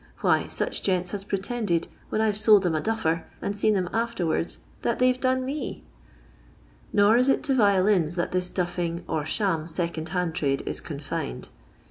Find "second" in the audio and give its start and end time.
9.67-10.09